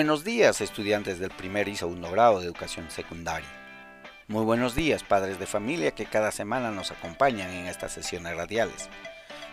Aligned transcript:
Buenos 0.00 0.24
días, 0.24 0.62
estudiantes 0.62 1.18
del 1.18 1.28
primer 1.28 1.68
y 1.68 1.76
segundo 1.76 2.10
grado 2.10 2.40
de 2.40 2.46
educación 2.46 2.90
secundaria. 2.90 3.50
Muy 4.28 4.46
buenos 4.46 4.74
días, 4.74 5.02
padres 5.04 5.38
de 5.38 5.44
familia 5.44 5.90
que 5.90 6.06
cada 6.06 6.32
semana 6.32 6.70
nos 6.70 6.90
acompañan 6.90 7.50
en 7.50 7.66
estas 7.66 7.92
sesiones 7.92 8.34
radiales. 8.34 8.88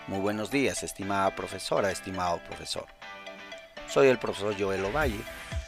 Muy 0.08 0.20
buenos 0.20 0.50
días, 0.50 0.84
estimada 0.84 1.36
profesora, 1.36 1.92
estimado 1.92 2.42
profesor. 2.46 2.86
Soy 3.90 4.08
el 4.08 4.20
profesor 4.20 4.56
Joel 4.58 4.86
Ovalle, 4.86 5.20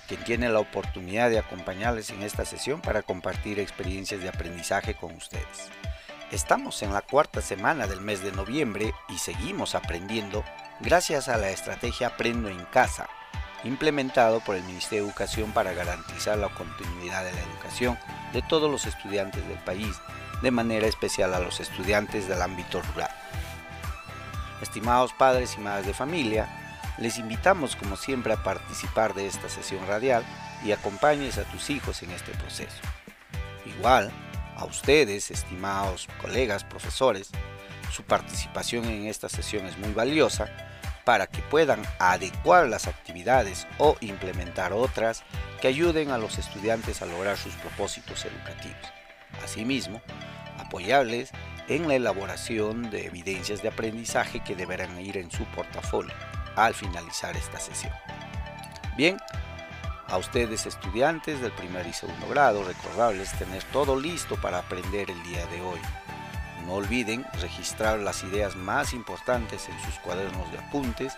quien 0.08 0.24
tiene 0.24 0.48
la 0.48 0.60
oportunidad 0.60 1.30
de 1.30 1.40
acompañarles 1.40 2.12
en 2.12 2.24
esta 2.24 2.46
sesión 2.46 2.80
para 2.80 3.02
compartir 3.02 3.60
experiencias 3.60 4.22
de 4.22 4.30
aprendizaje 4.30 4.94
con 4.94 5.14
ustedes. 5.14 5.68
Estamos 6.32 6.82
en 6.84 6.94
la 6.94 7.02
cuarta 7.02 7.42
semana 7.42 7.86
del 7.86 8.00
mes 8.00 8.24
de 8.24 8.32
noviembre 8.32 8.94
y 9.10 9.18
seguimos 9.18 9.76
aprendiendo 9.76 10.46
gracias 10.80 11.28
a 11.28 11.36
la 11.36 11.50
estrategia 11.50 12.08
Aprendo 12.08 12.48
en 12.48 12.64
Casa, 12.72 13.10
implementado 13.64 14.40
por 14.42 14.56
el 14.56 14.64
Ministerio 14.64 15.04
de 15.04 15.10
Educación 15.10 15.52
para 15.52 15.74
garantizar 15.74 16.38
la 16.38 16.50
continuidad 16.50 17.24
de 17.24 17.34
la 17.34 17.42
educación 17.42 17.98
de 18.34 18.42
todos 18.42 18.70
los 18.70 18.86
estudiantes 18.86 19.46
del 19.48 19.58
país, 19.60 19.96
de 20.42 20.52
manera 20.52 20.88
especial 20.88 21.34
a 21.34 21.40
los 21.40 21.60
estudiantes 21.60 22.28
del 22.28 22.42
ámbito 22.42 22.82
rural. 22.82 23.12
Estimados 24.62 25.14
padres 25.14 25.56
y 25.58 25.62
madres 25.62 25.88
de 25.88 25.94
familia, 25.94 26.48
les 26.98 27.18
invitamos 27.18 27.76
como 27.76 27.96
siempre 27.96 28.34
a 28.34 28.44
participar 28.44 29.14
de 29.14 29.28
esta 29.28 29.50
sesión 29.50 29.86
radial 29.88 30.24
y 30.64 30.72
acompañes 30.72 31.38
a 31.38 31.44
tus 31.44 31.70
hijos 31.70 32.04
en 32.04 32.12
este 32.12 32.32
proceso. 32.34 32.82
Igual, 33.66 34.12
a 34.58 34.66
ustedes, 34.66 35.32
estimados 35.32 36.08
colegas, 36.22 36.66
profesores, 36.66 37.30
su 37.92 38.04
participación 38.04 38.86
en 38.86 39.08
esta 39.08 39.30
sesión 39.30 39.66
es 39.66 39.78
muy 39.78 39.94
valiosa 39.94 40.48
para 41.10 41.26
que 41.26 41.42
puedan 41.42 41.82
adecuar 41.98 42.68
las 42.68 42.86
actividades 42.86 43.66
o 43.80 43.98
implementar 44.00 44.74
otras 44.74 45.24
que 45.60 45.68
ayuden 45.68 46.12
a 46.12 46.20
los 46.20 46.38
estudiantes 46.38 47.02
a 47.02 47.08
lograr 47.08 47.36
sus 47.36 47.56
propósitos 47.56 48.26
educativos. 48.26 48.78
Asimismo, 49.44 50.04
apoyarles 50.60 51.32
en 51.68 51.88
la 51.88 51.96
elaboración 51.96 52.92
de 52.92 53.08
evidencias 53.08 53.64
de 53.64 53.70
aprendizaje 53.70 54.42
que 54.42 54.56
deberán 54.56 55.02
ir 55.02 55.18
en 55.18 55.32
su 55.32 55.46
portafolio 55.46 56.14
al 56.56 56.76
finalizar 56.76 57.36
esta 57.36 57.60
sesión. 57.60 57.94
Bien, 58.96 59.18
a 60.10 60.18
ustedes 60.20 60.68
estudiantes 60.68 61.42
del 61.42 61.54
primer 61.54 61.88
y 61.88 61.94
segundo 61.94 62.28
grado, 62.28 62.64
recordarles 62.64 63.36
tener 63.40 63.64
todo 63.74 64.00
listo 64.00 64.40
para 64.40 64.60
aprender 64.60 65.10
el 65.10 65.24
día 65.24 65.44
de 65.48 65.60
hoy. 65.60 65.80
No 66.66 66.74
olviden 66.74 67.26
registrar 67.42 68.00
las 68.00 68.24
ideas 68.24 68.56
más 68.56 68.94
importantes 68.94 69.68
en 69.70 69.80
sus 69.82 70.00
cuadernos 70.00 70.52
de 70.52 70.60
apuntes 70.60 71.14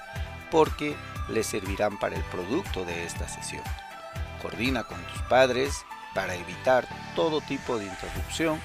porque 0.50 0.96
les 1.30 1.48
servirán 1.48 1.98
para 1.98 2.16
el 2.16 2.24
producto 2.26 2.86
de 2.86 3.06
esta 3.06 3.28
sesión. 3.28 3.64
Coordina 4.42 4.84
con 4.84 5.02
tus 5.04 5.22
padres 5.24 5.86
para 6.14 6.36
evitar 6.36 6.88
todo 7.16 7.42
tipo 7.42 7.78
de 7.78 7.86
interrupción 7.86 8.60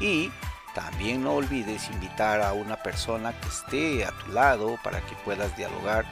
y 0.00 0.30
también 0.74 1.22
no 1.22 1.34
olvides 1.34 1.90
invitar 1.90 2.40
a 2.40 2.52
una 2.52 2.76
persona 2.76 3.32
que 3.32 3.48
esté 3.48 4.04
a 4.04 4.12
tu 4.12 4.32
lado 4.32 4.78
para 4.82 5.00
que 5.00 5.16
puedas 5.16 5.56
dialogar 5.56 6.04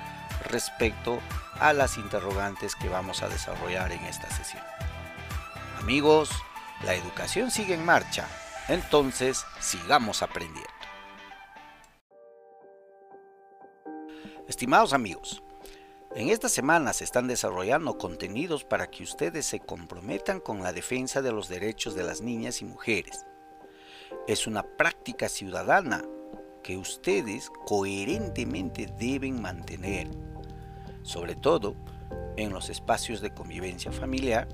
respecto 0.51 1.21
a 1.61 1.73
las 1.73 1.97
interrogantes 1.97 2.75
que 2.75 2.89
vamos 2.89 3.23
a 3.23 3.29
desarrollar 3.29 3.93
en 3.93 4.05
esta 4.05 4.29
sesión. 4.31 4.63
Amigos, 5.81 6.31
la 6.85 6.95
educación 6.95 7.51
sigue 7.51 7.75
en 7.75 7.85
marcha 7.85 8.27
entonces, 8.69 9.45
sigamos 9.61 10.23
aprendiendo. 10.23 10.71
Estimados 14.49 14.93
amigos, 14.93 15.43
en 16.15 16.31
esta 16.31 16.49
semana 16.49 16.93
se 16.93 17.05
están 17.05 17.27
desarrollando 17.29 17.99
contenidos 17.99 18.65
para 18.65 18.87
que 18.87 19.03
ustedes 19.03 19.45
se 19.45 19.61
comprometan 19.61 20.41
con 20.41 20.63
la 20.63 20.73
defensa 20.73 21.21
de 21.21 21.33
los 21.33 21.49
derechos 21.49 21.95
de 21.95 22.05
las 22.05 22.23
niñas 22.23 22.63
y 22.63 22.65
mujeres. 22.65 23.27
Es 24.27 24.47
una 24.47 24.63
práctica 24.63 25.29
ciudadana 25.29 26.05
que 26.63 26.77
ustedes 26.77 27.51
coherentemente 27.67 28.87
deben 28.99 29.43
mantener, 29.43 30.09
sobre 31.03 31.35
todo 31.35 31.77
en 32.37 32.53
los 32.53 32.71
espacios 32.71 33.21
de 33.21 33.35
convivencia 33.35 33.93
familiar 33.93 34.49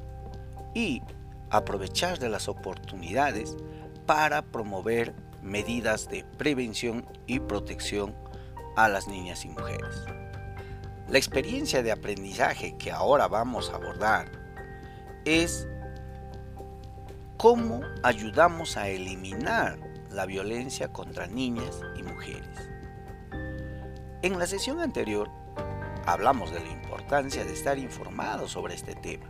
y 0.75 1.03
aprovechar 1.51 2.19
de 2.19 2.29
las 2.29 2.49
oportunidades 2.49 3.57
para 4.07 4.43
promover 4.43 5.15
medidas 5.43 6.09
de 6.09 6.25
prevención 6.39 7.07
y 7.27 7.41
protección 7.41 8.15
a 8.77 8.89
las 8.89 9.09
niñas 9.09 9.45
y 9.45 9.49
mujeres. 9.49 10.05
La 11.09 11.19
experiencia 11.19 11.83
de 11.83 11.93
aprendizaje 11.93 12.77
que 12.79 12.91
ahora 12.91 13.29
vamos 13.29 13.71
a 13.71 13.77
abordar 13.77 14.31
es 15.25 15.69
cómo 17.37 17.81
ayudamos 18.03 18.77
a 18.77 18.89
eliminar 18.89 19.79
la 20.11 20.27
violencia 20.27 20.89
contra 20.89 21.27
niñas 21.27 21.81
y 21.97 22.03
mujeres. 22.03 22.71
En 24.23 24.39
la 24.39 24.47
sesión 24.47 24.81
anterior 24.81 25.29
hablamos 26.07 26.53
de 26.53 26.61
la 26.61 26.71
importancia 26.71 27.45
de 27.45 27.53
estar 27.53 27.79
informados 27.79 28.53
sobre 28.53 28.75
este 28.75 28.95
tema 28.95 29.27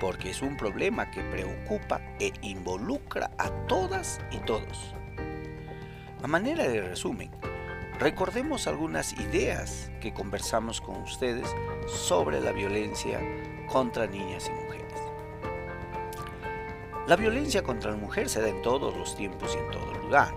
porque 0.00 0.30
es 0.30 0.42
un 0.42 0.56
problema 0.56 1.10
que 1.10 1.22
preocupa 1.22 2.00
e 2.20 2.32
involucra 2.42 3.30
a 3.38 3.50
todas 3.66 4.20
y 4.30 4.38
todos. 4.38 4.94
A 6.22 6.26
manera 6.26 6.66
de 6.66 6.80
resumen, 6.80 7.30
recordemos 7.98 8.66
algunas 8.66 9.12
ideas 9.20 9.90
que 10.00 10.12
conversamos 10.12 10.80
con 10.80 10.96
ustedes 11.02 11.48
sobre 11.86 12.40
la 12.40 12.52
violencia 12.52 13.20
contra 13.68 14.06
niñas 14.06 14.48
y 14.48 14.64
mujeres. 14.64 14.94
La 17.06 17.16
violencia 17.16 17.62
contra 17.62 17.90
la 17.90 17.96
mujer 17.96 18.28
se 18.28 18.42
da 18.42 18.48
en 18.48 18.60
todos 18.62 18.96
los 18.96 19.16
tiempos 19.16 19.54
y 19.54 19.58
en 19.58 19.70
todo 19.70 19.94
lugar. 20.02 20.34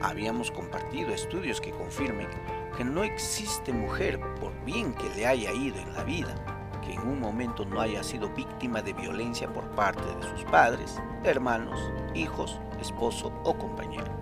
Habíamos 0.00 0.50
compartido 0.50 1.14
estudios 1.14 1.60
que 1.60 1.70
confirmen 1.70 2.28
que 2.76 2.84
no 2.84 3.04
existe 3.04 3.72
mujer, 3.72 4.18
por 4.40 4.52
bien 4.64 4.94
que 4.94 5.08
le 5.10 5.26
haya 5.26 5.52
ido 5.52 5.78
en 5.78 5.92
la 5.92 6.02
vida, 6.02 6.34
un 7.02 7.20
momento 7.20 7.64
no 7.64 7.80
haya 7.80 8.02
sido 8.02 8.28
víctima 8.30 8.82
de 8.82 8.92
violencia 8.92 9.52
por 9.52 9.64
parte 9.70 10.02
de 10.02 10.22
sus 10.28 10.44
padres, 10.44 11.00
hermanos, 11.24 11.78
hijos, 12.14 12.60
esposo 12.80 13.32
o 13.44 13.56
compañero. 13.56 14.12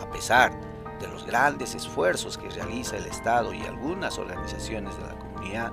A 0.00 0.10
pesar 0.10 0.52
de 1.00 1.08
los 1.08 1.26
grandes 1.26 1.74
esfuerzos 1.74 2.38
que 2.38 2.48
realiza 2.48 2.96
el 2.96 3.06
Estado 3.06 3.52
y 3.52 3.62
algunas 3.62 4.18
organizaciones 4.18 4.96
de 4.96 5.04
la 5.04 5.18
comunidad, 5.18 5.72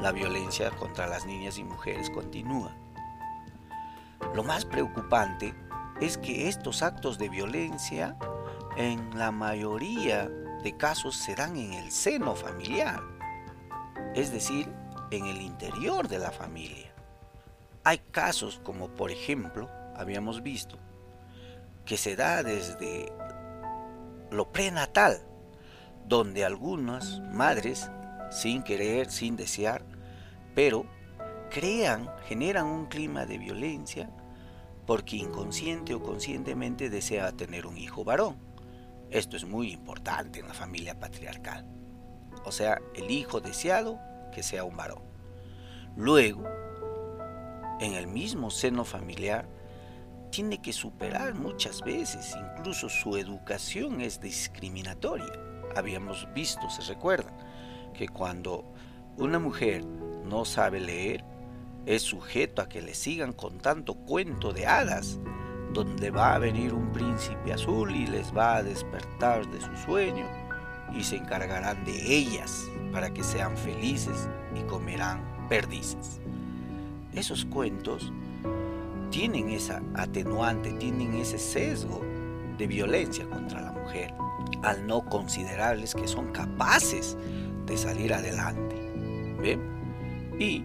la 0.00 0.12
violencia 0.12 0.70
contra 0.70 1.06
las 1.06 1.26
niñas 1.26 1.58
y 1.58 1.64
mujeres 1.64 2.10
continúa. 2.10 2.74
Lo 4.34 4.44
más 4.44 4.64
preocupante 4.64 5.54
es 6.00 6.18
que 6.18 6.48
estos 6.48 6.82
actos 6.82 7.18
de 7.18 7.28
violencia 7.28 8.16
en 8.76 9.18
la 9.18 9.30
mayoría 9.30 10.28
de 10.62 10.76
casos 10.76 11.16
se 11.16 11.34
dan 11.34 11.56
en 11.56 11.72
el 11.72 11.90
seno 11.90 12.34
familiar, 12.34 13.00
es 14.14 14.32
decir, 14.32 14.70
en 15.10 15.26
el 15.26 15.40
interior 15.40 16.08
de 16.08 16.18
la 16.18 16.30
familia. 16.30 16.92
Hay 17.84 17.98
casos 17.98 18.60
como 18.62 18.88
por 18.88 19.10
ejemplo, 19.10 19.70
habíamos 19.94 20.42
visto, 20.42 20.78
que 21.84 21.96
se 21.96 22.16
da 22.16 22.42
desde 22.42 23.12
lo 24.30 24.50
prenatal, 24.52 25.22
donde 26.06 26.44
algunas 26.44 27.20
madres, 27.32 27.90
sin 28.30 28.62
querer, 28.62 29.10
sin 29.10 29.36
desear, 29.36 29.84
pero 30.54 30.86
crean, 31.50 32.10
generan 32.26 32.66
un 32.66 32.86
clima 32.86 33.26
de 33.26 33.38
violencia 33.38 34.10
porque 34.86 35.16
inconsciente 35.16 35.94
o 35.94 36.02
conscientemente 36.02 36.90
desea 36.90 37.32
tener 37.32 37.66
un 37.66 37.76
hijo 37.76 38.04
varón. 38.04 38.36
Esto 39.10 39.36
es 39.36 39.44
muy 39.44 39.72
importante 39.72 40.40
en 40.40 40.48
la 40.48 40.54
familia 40.54 40.98
patriarcal. 40.98 41.66
O 42.44 42.52
sea, 42.52 42.80
el 42.94 43.10
hijo 43.10 43.40
deseado 43.40 43.98
que 44.36 44.42
sea 44.42 44.64
un 44.64 44.76
varón. 44.76 45.00
Luego, 45.96 46.44
en 47.80 47.94
el 47.94 48.06
mismo 48.06 48.50
seno 48.50 48.84
familiar, 48.84 49.48
tiene 50.30 50.60
que 50.60 50.74
superar 50.74 51.34
muchas 51.34 51.80
veces, 51.80 52.36
incluso 52.36 52.90
su 52.90 53.16
educación 53.16 54.02
es 54.02 54.20
discriminatoria. 54.20 55.32
Habíamos 55.74 56.28
visto, 56.34 56.68
se 56.68 56.82
recuerda, 56.82 57.32
que 57.94 58.08
cuando 58.08 58.70
una 59.16 59.38
mujer 59.38 59.86
no 59.86 60.44
sabe 60.44 60.80
leer, 60.80 61.24
es 61.86 62.02
sujeto 62.02 62.60
a 62.60 62.68
que 62.68 62.82
le 62.82 62.92
sigan 62.92 63.32
contando 63.32 63.94
cuento 63.94 64.52
de 64.52 64.66
hadas, 64.66 65.18
donde 65.72 66.10
va 66.10 66.34
a 66.34 66.38
venir 66.38 66.74
un 66.74 66.92
príncipe 66.92 67.54
azul 67.54 67.96
y 67.96 68.06
les 68.06 68.36
va 68.36 68.56
a 68.56 68.62
despertar 68.62 69.46
de 69.50 69.62
su 69.62 69.74
sueño 69.86 70.45
y 70.94 71.02
se 71.04 71.16
encargarán 71.16 71.84
de 71.84 72.16
ellas 72.16 72.68
para 72.92 73.12
que 73.12 73.22
sean 73.22 73.56
felices 73.56 74.28
y 74.54 74.62
comerán 74.62 75.20
perdices. 75.48 76.20
Esos 77.12 77.44
cuentos 77.44 78.12
tienen 79.10 79.50
esa 79.50 79.82
atenuante, 79.94 80.72
tienen 80.72 81.14
ese 81.14 81.38
sesgo 81.38 82.02
de 82.58 82.66
violencia 82.66 83.28
contra 83.28 83.60
la 83.60 83.72
mujer, 83.72 84.14
al 84.62 84.86
no 84.86 85.04
considerarles 85.04 85.94
que 85.94 86.08
son 86.08 86.32
capaces 86.32 87.16
de 87.66 87.76
salir 87.76 88.12
adelante. 88.14 88.76
Y 90.38 90.64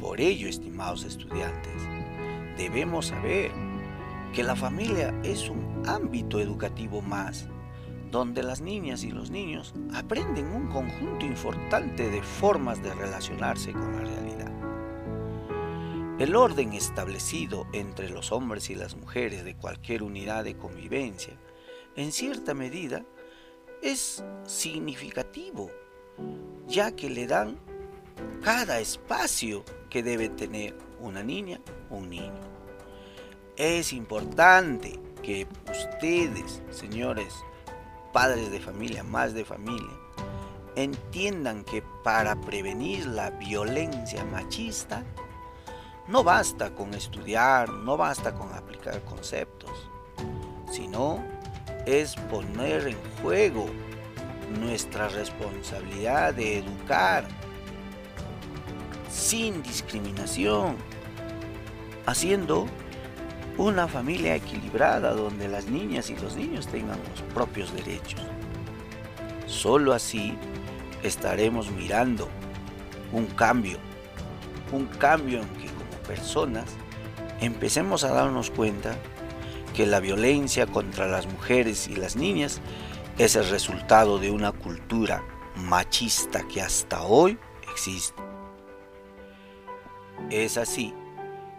por 0.00 0.20
ello, 0.20 0.48
estimados 0.48 1.04
estudiantes, 1.04 1.72
debemos 2.56 3.06
saber 3.06 3.50
que 4.32 4.42
la 4.42 4.56
familia 4.56 5.14
es 5.22 5.48
un 5.48 5.82
ámbito 5.86 6.40
educativo 6.40 7.02
más, 7.02 7.48
donde 8.10 8.42
las 8.42 8.60
niñas 8.60 9.04
y 9.04 9.10
los 9.10 9.30
niños 9.30 9.74
aprenden 9.94 10.46
un 10.46 10.68
conjunto 10.68 11.24
importante 11.24 12.08
de 12.08 12.22
formas 12.22 12.82
de 12.82 12.94
relacionarse 12.94 13.72
con 13.72 13.92
la 13.96 14.02
realidad. 14.02 14.52
El 16.18 16.34
orden 16.34 16.72
establecido 16.72 17.66
entre 17.72 18.08
los 18.08 18.32
hombres 18.32 18.70
y 18.70 18.74
las 18.74 18.96
mujeres 18.96 19.44
de 19.44 19.54
cualquier 19.54 20.02
unidad 20.02 20.44
de 20.44 20.56
convivencia, 20.56 21.34
en 21.94 22.10
cierta 22.10 22.54
medida, 22.54 23.04
es 23.82 24.24
significativo, 24.46 25.70
ya 26.66 26.92
que 26.96 27.10
le 27.10 27.26
dan 27.26 27.58
cada 28.42 28.80
espacio 28.80 29.64
que 29.90 30.02
debe 30.02 30.28
tener 30.28 30.76
una 31.00 31.22
niña 31.22 31.60
o 31.90 31.96
un 31.96 32.08
niño. 32.08 32.40
Es 33.56 33.92
importante 33.92 34.98
que 35.22 35.46
ustedes, 35.70 36.62
señores, 36.70 37.34
padres 38.16 38.50
de 38.50 38.60
familia, 38.60 39.02
más 39.02 39.34
de 39.34 39.44
familia, 39.44 39.92
entiendan 40.74 41.64
que 41.64 41.82
para 42.02 42.34
prevenir 42.40 43.04
la 43.04 43.28
violencia 43.28 44.24
machista, 44.24 45.04
no 46.08 46.24
basta 46.24 46.74
con 46.74 46.94
estudiar, 46.94 47.68
no 47.68 47.98
basta 47.98 48.32
con 48.32 48.50
aplicar 48.54 49.04
conceptos, 49.04 49.70
sino 50.72 51.22
es 51.84 52.16
poner 52.30 52.88
en 52.88 52.96
juego 53.20 53.66
nuestra 54.60 55.10
responsabilidad 55.10 56.32
de 56.32 56.60
educar 56.60 57.28
sin 59.10 59.62
discriminación, 59.62 60.78
haciendo 62.06 62.66
una 63.58 63.88
familia 63.88 64.34
equilibrada 64.34 65.12
donde 65.12 65.48
las 65.48 65.66
niñas 65.66 66.10
y 66.10 66.16
los 66.16 66.36
niños 66.36 66.66
tengan 66.66 66.98
los 67.10 67.22
propios 67.34 67.72
derechos. 67.74 68.20
Solo 69.46 69.92
así 69.92 70.36
estaremos 71.02 71.70
mirando 71.70 72.28
un 73.12 73.26
cambio, 73.26 73.78
un 74.72 74.86
cambio 74.86 75.40
en 75.40 75.48
que 75.48 75.76
personas 76.06 76.66
empecemos 77.40 78.04
a 78.04 78.12
darnos 78.12 78.50
cuenta 78.50 78.96
que 79.74 79.86
la 79.86 80.00
violencia 80.00 80.66
contra 80.66 81.06
las 81.06 81.26
mujeres 81.26 81.88
y 81.88 81.96
las 81.96 82.16
niñas 82.16 82.60
es 83.18 83.36
el 83.36 83.48
resultado 83.48 84.18
de 84.18 84.30
una 84.30 84.52
cultura 84.52 85.22
machista 85.56 86.46
que 86.46 86.62
hasta 86.62 87.02
hoy 87.02 87.38
existe. 87.72 88.22
Es 90.30 90.56
así 90.56 90.94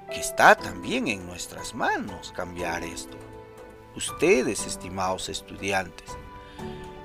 que 0.10 0.20
está 0.20 0.56
también 0.56 1.08
en 1.08 1.26
nuestras 1.26 1.76
manos 1.76 2.34
cambiar 2.36 2.84
esto. 2.84 3.18
Ustedes, 3.96 4.66
estimados 4.66 5.30
estudiantes, 5.30 6.10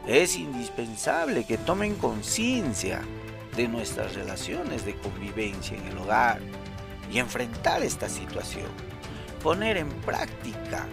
es 0.07 0.37
indispensable 0.37 1.45
que 1.45 1.59
tomen 1.59 1.95
conciencia 1.97 3.01
de 3.57 3.69
nuestras 3.69 4.15
relaciones 4.15 4.85
de 4.85 4.95
convivencia 4.97 5.77
en 5.77 5.87
el 5.87 5.99
hogar, 5.99 6.41
y 7.13 7.19
enfrentar 7.19 7.83
esta 7.83 8.09
situación, 8.09 8.69
poner 9.43 9.77
en 9.77 9.89
práctica 9.89 10.87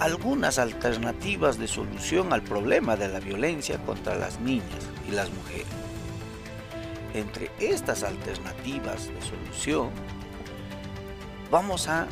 algunas 0.00 0.58
alternativas 0.58 1.58
de 1.58 1.68
solución 1.68 2.32
al 2.32 2.42
problema 2.42 2.96
de 2.96 3.08
la 3.08 3.20
violencia 3.20 3.78
contra 3.84 4.16
las 4.16 4.40
niñas 4.40 4.88
y 5.08 5.12
las 5.12 5.30
mujeres. 5.30 5.66
Entre 7.14 7.50
estas 7.60 8.02
alternativas 8.02 9.08
de 9.08 9.20
solución, 9.22 9.90
vamos 11.50 11.88
a 11.88 12.06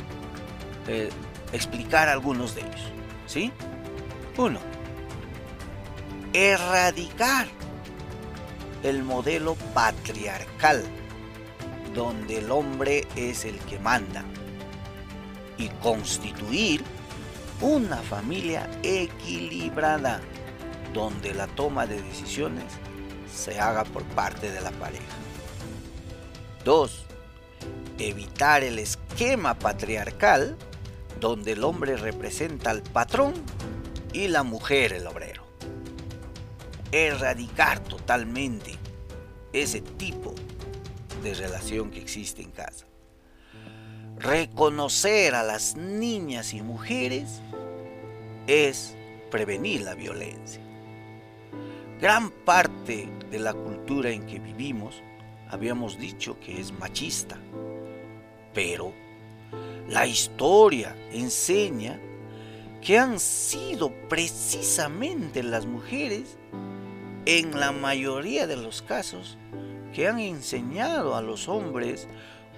eh, 0.87 1.09
explicar 1.51 2.09
algunos 2.09 2.55
de 2.55 2.61
ellos. 2.61 2.91
¿Sí? 3.25 3.51
Uno, 4.37 4.59
erradicar 6.33 7.47
el 8.83 9.03
modelo 9.03 9.55
patriarcal 9.73 10.83
donde 11.93 12.37
el 12.37 12.51
hombre 12.51 13.07
es 13.15 13.45
el 13.45 13.57
que 13.59 13.79
manda 13.79 14.23
y 15.57 15.67
constituir 15.81 16.83
una 17.61 17.97
familia 17.97 18.69
equilibrada 18.83 20.21
donde 20.93 21.33
la 21.33 21.47
toma 21.47 21.85
de 21.85 22.01
decisiones 22.01 22.65
se 23.33 23.59
haga 23.59 23.83
por 23.83 24.03
parte 24.03 24.51
de 24.51 24.61
la 24.61 24.71
pareja. 24.71 25.03
2. 26.63 27.05
Evitar 27.97 28.63
el 28.63 28.79
esquema 29.19 29.59
patriarcal 29.59 30.55
donde 31.19 31.51
el 31.51 31.65
hombre 31.65 31.97
representa 31.97 32.69
al 32.69 32.81
patrón 32.81 33.33
y 34.13 34.29
la 34.29 34.43
mujer 34.43 34.93
el 34.93 35.05
obrero. 35.07 35.43
Erradicar 36.93 37.81
totalmente 37.81 38.77
ese 39.51 39.81
tipo 39.81 40.33
de 41.21 41.33
relación 41.33 41.91
que 41.91 41.99
existe 41.99 42.41
en 42.41 42.51
casa. 42.51 42.85
Reconocer 44.15 45.35
a 45.35 45.43
las 45.43 45.75
niñas 45.75 46.53
y 46.53 46.61
mujeres 46.61 47.41
es 48.47 48.95
prevenir 49.29 49.81
la 49.81 49.95
violencia. 49.95 50.61
Gran 51.99 52.31
parte 52.31 53.09
de 53.29 53.39
la 53.39 53.53
cultura 53.53 54.11
en 54.11 54.25
que 54.25 54.39
vivimos 54.39 55.03
habíamos 55.49 55.99
dicho 55.99 56.39
que 56.39 56.61
es 56.61 56.71
machista, 56.71 57.37
pero 58.53 58.93
la 59.89 60.05
historia 60.05 60.95
enseña 61.11 61.99
que 62.81 62.97
han 62.97 63.19
sido 63.19 63.91
precisamente 64.07 65.41
las 65.41 65.65
mujeres, 65.65 66.37
en 67.25 67.59
la 67.59 67.71
mayoría 67.71 68.47
de 68.47 68.55
los 68.55 68.81
casos, 68.81 69.37
que 69.93 70.07
han 70.07 70.19
enseñado 70.19 71.15
a 71.15 71.21
los 71.21 71.49
hombres 71.49 72.07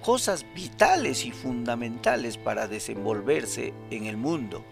cosas 0.02 0.44
vitales 0.54 1.24
y 1.24 1.32
fundamentales 1.32 2.36
para 2.36 2.68
desenvolverse 2.68 3.72
en 3.90 4.06
el 4.06 4.16
mundo, 4.16 4.64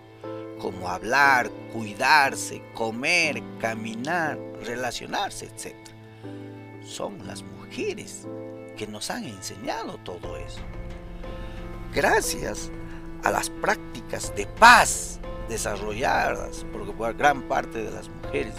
como 0.59 0.89
hablar, 0.89 1.51
cuidarse, 1.73 2.63
comer, 2.75 3.43
caminar, 3.59 4.39
relacionarse, 4.65 5.47
etc. 5.47 5.75
Son 6.85 7.27
las 7.27 7.43
mujeres 7.43 8.27
que 8.77 8.87
nos 8.87 9.11
han 9.11 9.25
enseñado 9.25 9.99
todo 10.05 10.37
eso. 10.37 10.61
Gracias 11.95 12.71
a 13.25 13.31
las 13.31 13.51
prácticas 13.51 14.35
de 14.37 14.47
paz 14.47 15.21
desarrolladas 15.49 16.65
por 16.73 17.17
gran 17.17 17.43
parte 17.43 17.83
de 17.83 17.91
las 17.91 18.09
mujeres 18.09 18.55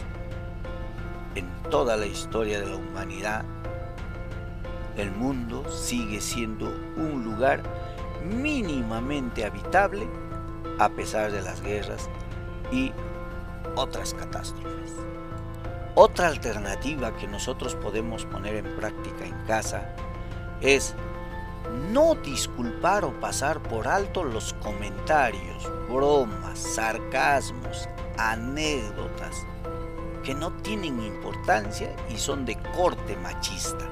en 1.35 1.49
toda 1.69 1.95
la 1.95 2.05
historia 2.05 2.59
de 2.59 2.65
la 2.65 2.75
humanidad, 2.75 3.45
el 4.97 5.11
mundo 5.11 5.63
sigue 5.71 6.19
siendo 6.19 6.67
un 6.97 7.23
lugar 7.23 7.63
mínimamente 8.23 9.45
habitable 9.45 10.07
a 10.77 10.89
pesar 10.89 11.31
de 11.31 11.41
las 11.41 11.61
guerras 11.61 12.09
y 12.71 12.91
otras 13.75 14.13
catástrofes. 14.13 14.91
Otra 15.95 16.27
alternativa 16.27 17.15
que 17.15 17.27
nosotros 17.27 17.75
podemos 17.75 18.25
poner 18.25 18.55
en 18.55 18.75
práctica 18.75 19.25
en 19.25 19.37
casa 19.45 19.95
es 20.61 20.95
no 21.71 22.15
disculpar 22.15 23.05
o 23.05 23.19
pasar 23.19 23.61
por 23.61 23.87
alto 23.87 24.23
los 24.23 24.53
comentarios, 24.53 25.69
bromas, 25.89 26.59
sarcasmos, 26.59 27.87
anécdotas 28.17 29.45
que 30.23 30.35
no 30.35 30.51
tienen 30.61 31.01
importancia 31.01 31.95
y 32.09 32.17
son 32.17 32.45
de 32.45 32.55
corte 32.75 33.15
machista. 33.17 33.89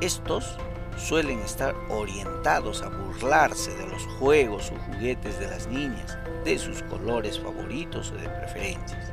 Estos 0.00 0.56
suelen 0.96 1.38
estar 1.40 1.74
orientados 1.88 2.82
a 2.82 2.88
burlarse 2.88 3.74
de 3.76 3.86
los 3.86 4.04
juegos 4.18 4.72
o 4.72 4.92
juguetes 4.92 5.38
de 5.38 5.48
las 5.48 5.68
niñas, 5.68 6.18
de 6.44 6.58
sus 6.58 6.82
colores 6.84 7.38
favoritos 7.38 8.10
o 8.10 8.14
de 8.16 8.28
preferencias. 8.28 9.12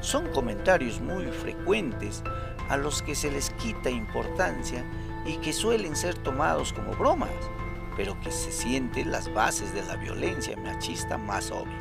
Son 0.00 0.26
comentarios 0.32 1.00
muy 1.00 1.26
frecuentes 1.26 2.22
a 2.68 2.76
los 2.76 3.02
que 3.02 3.14
se 3.14 3.30
les 3.30 3.50
quita 3.50 3.90
importancia 3.90 4.84
y 5.24 5.36
que 5.38 5.52
suelen 5.52 5.96
ser 5.96 6.16
tomados 6.18 6.72
como 6.72 6.92
bromas, 6.92 7.30
pero 7.96 8.18
que 8.20 8.30
se 8.30 8.52
sienten 8.52 9.12
las 9.12 9.32
bases 9.32 9.74
de 9.74 9.82
la 9.84 9.96
violencia 9.96 10.56
machista 10.56 11.18
más 11.18 11.50
obvia. 11.50 11.80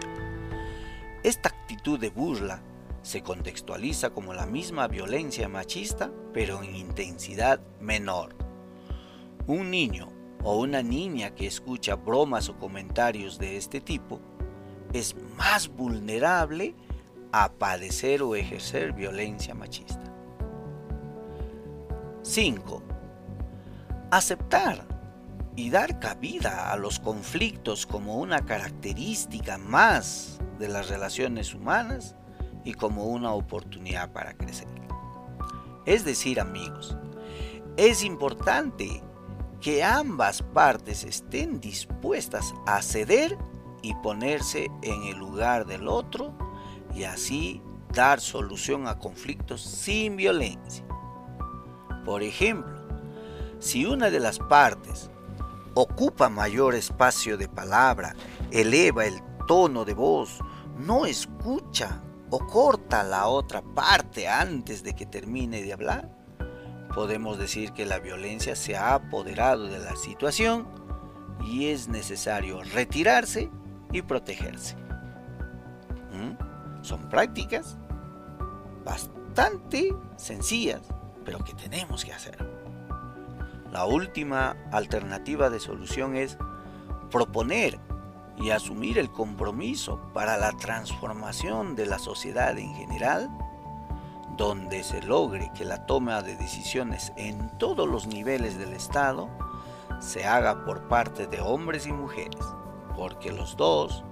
Esta 1.24 1.50
actitud 1.50 2.00
de 2.00 2.10
burla 2.10 2.62
se 3.02 3.24
contextualiza 3.24 4.12
como 4.12 4.34
la 4.34 4.46
misma 4.46 4.88
violencia 4.88 5.48
machista, 5.50 6.12
pero 6.34 6.62
en 6.62 6.76
intensidad 6.76 7.60
menor. 7.80 8.36
Un 9.48 9.72
niño 9.72 10.10
o 10.44 10.60
una 10.60 10.82
niña 10.82 11.34
que 11.34 11.48
escucha 11.48 11.96
bromas 11.96 12.50
o 12.50 12.58
comentarios 12.58 13.38
de 13.38 13.58
este 13.58 13.82
tipo 13.82 14.20
es 14.94 15.16
más 15.38 15.68
vulnerable 15.68 16.76
a 17.32 17.52
padecer 17.54 18.22
o 18.22 18.36
ejercer 18.36 18.94
violencia 18.94 19.54
machista. 19.56 20.12
5. 22.24 22.84
Aceptar 24.12 24.86
y 25.56 25.70
dar 25.70 26.00
cabida 26.00 26.72
a 26.72 26.76
los 26.76 27.00
conflictos 27.00 27.86
como 27.86 28.18
una 28.18 28.46
característica 28.46 29.58
más 29.58 30.40
de 30.60 30.68
las 30.68 30.90
relaciones 30.90 31.54
humanas 31.54 32.16
y 32.66 32.74
como 32.74 33.06
una 33.06 33.32
oportunidad 33.32 34.12
para 34.12 34.34
crecer. 34.34 34.68
Es 35.86 36.04
decir, 36.04 36.40
amigos, 36.40 36.98
es 37.78 38.04
importante 38.04 39.02
que 39.62 39.84
ambas 39.84 40.42
partes 40.42 41.06
estén 41.06 41.62
dispuestas 41.62 42.54
a 42.66 42.82
ceder 42.82 43.38
y 43.82 43.94
ponerse 43.96 44.70
en 44.82 45.04
el 45.04 45.18
lugar 45.18 45.66
del 45.66 45.88
otro 45.88 46.34
y 46.94 47.04
así 47.06 47.62
dar 47.94 48.20
solución 48.20 48.88
a 48.88 49.00
conflictos 49.00 49.62
sin 49.62 50.18
violencia. 50.18 50.86
Por 52.04 52.24
ejemplo, 52.24 52.81
si 53.62 53.86
una 53.86 54.10
de 54.10 54.20
las 54.20 54.40
partes 54.40 55.12
ocupa 55.76 56.30
mayor 56.30 56.74
espacio 56.74 57.38
de 57.38 57.48
palabra, 57.48 58.16
eleva 58.50 59.06
el 59.06 59.22
tono 59.48 59.86
de 59.86 59.94
voz, 59.94 60.40
no 60.80 61.06
escucha 61.06 62.02
o 62.32 62.40
corta 62.40 63.04
la 63.04 63.28
otra 63.28 63.62
parte 63.62 64.28
antes 64.28 64.82
de 64.82 64.96
que 64.96 65.06
termine 65.06 65.62
de 65.62 65.74
hablar, 65.74 66.10
podemos 66.96 67.38
decir 67.38 67.72
que 67.72 67.86
la 67.86 68.00
violencia 68.00 68.56
se 68.56 68.76
ha 68.76 68.96
apoderado 68.96 69.68
de 69.68 69.78
la 69.78 69.96
situación 69.96 70.68
y 71.46 71.68
es 71.68 71.88
necesario 71.88 72.64
retirarse 72.64 73.52
y 73.92 74.02
protegerse. 74.02 74.76
¿Mm? 76.12 76.84
Son 76.84 77.08
prácticas 77.10 77.78
bastante 78.84 79.94
sencillas, 80.18 80.82
pero 81.24 81.44
que 81.44 81.54
tenemos 81.54 82.04
que 82.04 82.12
hacer. 82.14 82.61
La 83.72 83.86
última 83.86 84.58
alternativa 84.74 85.50
de 85.50 85.62
solución 85.62 86.18
es 86.18 86.38
proponer 87.10 87.80
y 88.38 88.50
asumir 88.50 88.98
el 88.98 89.10
compromiso 89.10 90.02
para 90.14 90.38
la 90.38 90.52
transformación 90.52 91.76
de 91.76 91.86
la 91.86 91.98
sociedad 91.98 92.58
en 92.58 92.74
general, 92.76 93.30
donde 94.36 94.84
se 94.84 95.02
logre 95.04 95.52
que 95.56 95.64
la 95.64 95.86
toma 95.86 96.22
de 96.22 96.36
decisiones 96.36 97.14
en 97.16 97.50
todos 97.60 97.88
los 97.88 98.08
niveles 98.08 98.58
del 98.58 98.74
Estado 98.74 99.30
se 100.00 100.26
haga 100.26 100.66
por 100.66 100.90
parte 100.90 101.28
de 101.28 101.40
hombres 101.40 101.88
y 101.88 101.94
mujeres, 101.94 102.46
porque 102.98 103.32
los 103.32 103.56
dos 103.56 104.04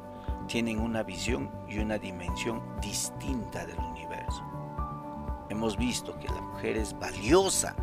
tienen 0.48 0.80
una 0.80 1.04
visión 1.04 1.52
y 1.68 1.80
una 1.80 1.98
dimensión 1.98 2.62
distinta 2.80 3.66
del 3.66 3.80
universo. 3.80 4.42
Hemos 5.50 5.76
visto 5.76 6.18
que 6.18 6.30
la 6.30 6.42
mujer 6.42 6.78
es 6.78 6.98
valiosa 6.98 7.76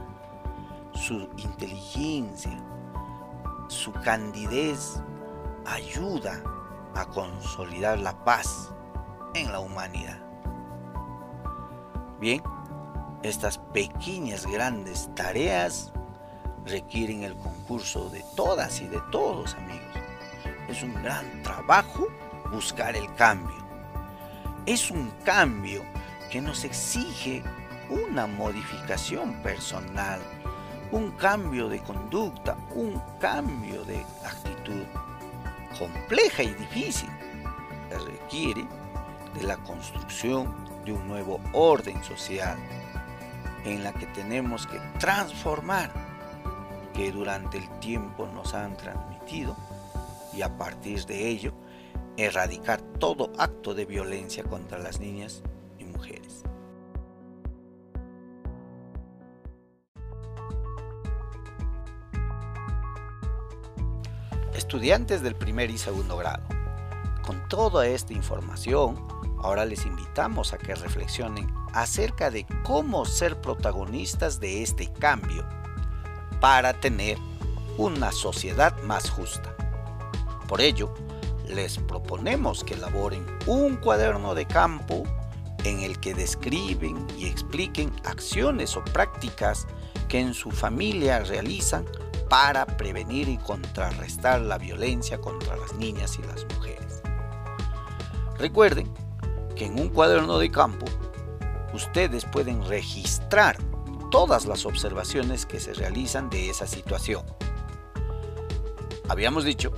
su 0.97 1.29
inteligencia, 1.37 2.59
su 3.69 3.93
candidez 3.93 5.01
ayuda 5.65 6.43
a 6.95 7.05
consolidar 7.07 7.99
la 7.99 8.25
paz 8.25 8.73
en 9.35 9.53
la 9.53 9.61
humanidad. 9.61 10.19
Bien, 12.19 12.43
estas 13.23 13.59
pequeñas 13.59 14.47
grandes 14.47 15.11
tareas 15.15 15.93
requieren 16.65 17.23
el 17.23 17.37
concurso 17.37 18.09
de 18.09 18.25
todas 18.35 18.81
y 18.81 18.87
de 18.87 19.01
todos 19.11 19.55
amigos. 19.55 19.83
Es 20.69 20.83
un 20.83 20.95
gran 21.03 21.43
trabajo 21.43 22.07
buscar 22.51 22.97
el 22.97 23.13
cambio. 23.15 23.57
Es 24.65 24.91
un 24.91 25.11
cambio 25.25 25.85
que 26.31 26.41
nos 26.41 26.65
exige 26.65 27.43
una 27.89 28.27
modificación 28.27 29.35
personal 29.43 30.21
un 30.93 31.11
cambio 31.13 31.69
de 31.69 31.81
conducta, 31.81 32.57
un 32.75 33.01
cambio 33.21 33.85
de 33.85 34.05
actitud 34.25 34.85
compleja 35.79 36.43
y 36.43 36.55
difícil. 36.55 37.11
Requiere 37.91 38.67
de 39.35 39.43
la 39.43 39.57
construcción 39.59 40.55
de 40.85 40.93
un 40.93 41.07
nuevo 41.09 41.41
orden 41.53 42.03
social 42.05 42.57
en 43.65 43.83
la 43.83 43.93
que 43.93 44.07
tenemos 44.07 44.67
que 44.67 44.79
transformar 44.99 45.91
que 46.95 47.13
durante 47.13 47.59
el 47.59 47.69
tiempo 47.81 48.27
nos 48.33 48.55
han 48.55 48.77
transmitido 48.77 49.57
y 50.33 50.43
a 50.43 50.57
partir 50.57 51.05
de 51.07 51.29
ello 51.29 51.53
erradicar 52.17 52.81
todo 52.81 53.33
acto 53.39 53.75
de 53.75 53.85
violencia 53.85 54.45
contra 54.45 54.79
las 54.79 55.01
niñas 55.01 55.43
estudiantes 64.67 65.23
del 65.23 65.37
primer 65.37 65.71
y 65.71 65.79
segundo 65.79 66.17
grado. 66.17 66.43
Con 67.25 67.49
toda 67.49 67.87
esta 67.87 68.13
información, 68.13 69.07
ahora 69.41 69.65
les 69.65 69.87
invitamos 69.87 70.53
a 70.53 70.59
que 70.59 70.75
reflexionen 70.75 71.49
acerca 71.73 72.33
de 72.33 72.45
cómo 72.65 73.05
ser 73.05 73.41
protagonistas 73.41 74.41
de 74.41 74.65
este 74.65 74.93
cambio 74.93 75.47
para 76.41 76.81
tener 76.81 77.17
una 77.79 78.11
sociedad 78.11 78.77
más 78.83 79.09
justa. 79.09 79.55
Por 80.49 80.61
ello, 80.61 80.93
les 81.49 81.79
proponemos 81.79 82.65
que 82.65 82.75
elaboren 82.75 83.25
un 83.47 83.77
cuaderno 83.77 84.35
de 84.35 84.47
campo 84.47 85.05
en 85.63 85.83
el 85.83 86.01
que 86.01 86.13
describen 86.13 87.07
y 87.17 87.27
expliquen 87.27 87.93
acciones 88.05 88.77
o 88.77 88.83
prácticas 88.83 89.69
que 90.09 90.19
en 90.19 90.35
su 90.35 90.51
familia 90.51 91.21
realizan 91.21 91.85
para 92.29 92.67
prevenir 92.67 93.29
y 93.29 93.39
contrarrestar 93.39 94.41
la 94.41 94.59
violencia 94.59 95.21
contra 95.21 95.57
las 95.57 95.75
niñas 95.75 96.19
y 96.19 96.23
las 96.23 96.45
mujeres. 96.55 97.03
Recuerden 98.39 98.93
que 99.55 99.67
en 99.67 99.79
un 99.79 99.89
cuaderno 99.89 100.39
de 100.39 100.51
campo 100.51 100.87
ustedes 101.73 102.25
pueden 102.25 102.67
registrar 102.67 103.57
todas 104.11 104.47
las 104.47 104.67
observaciones 104.67 105.47
que 105.47 105.61
se 105.61 105.75
realizan 105.75 106.31
de 106.31 106.51
esa 106.51 106.67
situación. 106.67 107.25
Habíamos 109.09 109.45
dicho 109.45 109.73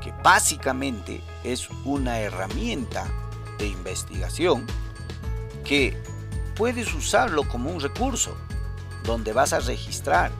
que 0.00 0.12
básicamente 0.22 1.20
es 1.44 1.68
una 1.84 2.20
herramienta 2.20 3.06
de 3.58 3.66
investigación 3.66 4.66
que 5.64 5.96
puedes 6.56 6.92
usarlo 6.94 7.46
como 7.48 7.70
un 7.70 7.80
recurso 7.80 8.36
donde 9.04 9.32
vas 9.32 9.52
a 9.52 9.60
registrar 9.60 10.30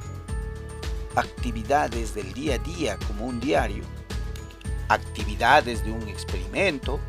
actividades 1.17 2.15
del 2.15 2.33
día 2.33 2.55
a 2.55 2.59
día 2.59 2.99
como 3.07 3.27
un 3.27 3.41
diario, 3.41 3.85
actividades 4.89 5.85
de 5.85 5.93
un 5.93 6.09
experimento 6.09 7.01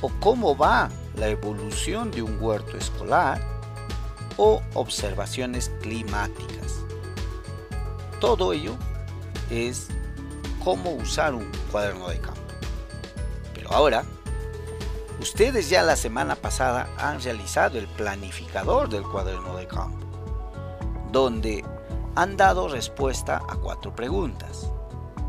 o 0.00 0.10
cómo 0.20 0.56
va 0.56 0.90
la 1.16 1.28
evolución 1.28 2.10
de 2.10 2.22
un 2.22 2.40
huerto 2.40 2.76
escolar 2.76 3.40
o 4.36 4.62
observaciones 4.74 5.70
climáticas. 5.80 6.80
Todo 8.20 8.52
ello 8.52 8.76
es 9.50 9.88
cómo 10.62 10.90
usar 10.90 11.34
un 11.34 11.50
cuaderno 11.70 12.08
de 12.08 12.18
campo. 12.18 12.40
Pero 13.54 13.72
ahora, 13.72 14.04
ustedes 15.20 15.70
ya 15.70 15.82
la 15.82 15.96
semana 15.96 16.36
pasada 16.36 16.88
han 16.98 17.22
realizado 17.22 17.78
el 17.78 17.86
planificador 17.88 18.88
del 18.88 19.02
cuaderno 19.02 19.56
de 19.56 19.66
campo, 19.66 20.06
donde 21.12 21.64
han 22.16 22.38
dado 22.38 22.66
respuesta 22.68 23.42
a 23.46 23.56
cuatro 23.56 23.94
preguntas. 23.94 24.72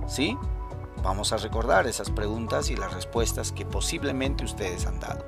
¿Sí? 0.08 0.38
Vamos 1.04 1.34
a 1.34 1.38
recordar 1.38 1.86
esas 1.86 2.10
preguntas 2.10 2.70
y 2.70 2.78
las 2.78 2.94
respuestas 2.94 3.52
que 3.52 3.66
posiblemente 3.66 4.46
ustedes 4.46 4.86
han 4.86 5.00
dado. 5.00 5.26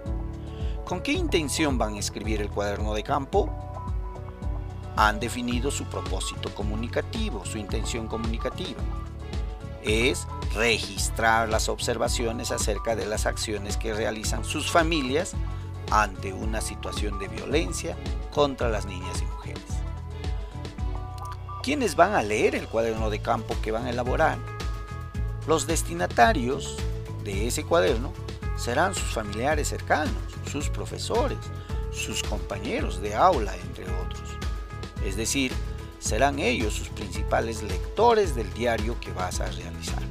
¿Con 0.85 1.01
qué 1.01 1.11
intención 1.11 1.77
van 1.77 1.95
a 1.95 1.99
escribir 1.99 2.41
el 2.41 2.49
cuaderno 2.49 2.93
de 2.93 3.03
campo? 3.03 3.53
Han 4.95 5.19
definido 5.19 5.69
su 5.69 5.83
propósito 5.85 6.53
comunicativo, 6.55 7.45
su 7.45 7.57
intención 7.57 8.07
comunicativa. 8.07 8.81
Es 9.83 10.27
registrar 10.55 11.49
las 11.49 11.67
observaciones 11.67 12.51
acerca 12.51 12.95
de 12.95 13.05
las 13.05 13.25
acciones 13.25 13.75
que 13.75 13.93
realizan 13.93 14.45
sus 14.45 14.71
familias 14.71 15.33
ante 15.91 16.31
una 16.31 16.61
situación 16.61 17.19
de 17.19 17.27
violencia 17.27 17.97
contra 18.31 18.69
las 18.69 18.85
niñas 18.85 19.21
y 19.21 19.25
mujeres. 19.25 19.78
¿Quiénes 21.69 21.95
van 21.95 22.15
a 22.15 22.23
leer 22.23 22.55
el 22.55 22.67
cuaderno 22.67 23.11
de 23.11 23.21
campo 23.21 23.55
que 23.61 23.71
van 23.71 23.85
a 23.85 23.91
elaborar? 23.91 24.39
Los 25.45 25.67
destinatarios 25.67 26.77
de 27.23 27.45
ese 27.45 27.63
cuaderno 27.63 28.11
serán 28.57 28.95
sus 28.95 29.13
familiares 29.13 29.67
cercanos, 29.67 30.15
sus 30.51 30.67
profesores, 30.67 31.37
sus 31.91 32.23
compañeros 32.23 33.03
de 33.03 33.13
aula, 33.13 33.55
entre 33.55 33.83
otros. 33.83 34.23
Es 35.05 35.15
decir, 35.15 35.51
serán 35.99 36.39
ellos 36.39 36.73
sus 36.73 36.89
principales 36.89 37.61
lectores 37.61 38.33
del 38.33 38.51
diario 38.53 38.99
que 38.99 39.11
vas 39.11 39.39
a 39.39 39.45
realizar. 39.45 40.01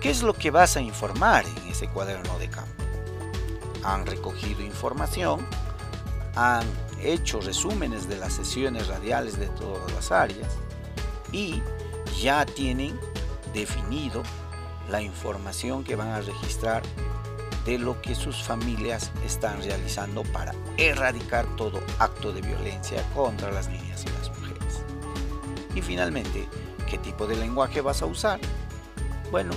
¿Qué 0.00 0.10
es 0.10 0.24
lo 0.24 0.34
que 0.34 0.50
vas 0.50 0.76
a 0.76 0.80
informar 0.80 1.44
en 1.46 1.68
ese 1.68 1.86
cuaderno 1.86 2.36
de 2.40 2.50
campo? 2.50 2.82
Han 3.84 4.04
recogido 4.04 4.62
información, 4.62 5.46
han 6.34 6.66
hecho 7.02 7.40
resúmenes 7.40 8.08
de 8.08 8.16
las 8.16 8.32
sesiones 8.32 8.88
radiales 8.88 9.38
de 9.38 9.46
todas 9.48 9.92
las 9.92 10.12
áreas 10.12 10.48
y 11.32 11.62
ya 12.20 12.44
tienen 12.46 12.98
definido 13.52 14.22
la 14.88 15.02
información 15.02 15.84
que 15.84 15.96
van 15.96 16.08
a 16.08 16.20
registrar 16.20 16.82
de 17.64 17.78
lo 17.78 18.00
que 18.00 18.14
sus 18.14 18.42
familias 18.42 19.12
están 19.24 19.62
realizando 19.62 20.22
para 20.24 20.54
erradicar 20.76 21.46
todo 21.56 21.80
acto 21.98 22.32
de 22.32 22.40
violencia 22.40 23.02
contra 23.14 23.52
las 23.52 23.68
niñas 23.68 24.04
y 24.04 24.08
las 24.18 24.30
mujeres. 24.30 24.82
Y 25.74 25.82
finalmente, 25.82 26.48
¿qué 26.88 26.98
tipo 26.98 27.26
de 27.26 27.36
lenguaje 27.36 27.80
vas 27.80 28.02
a 28.02 28.06
usar? 28.06 28.40
Bueno, 29.30 29.52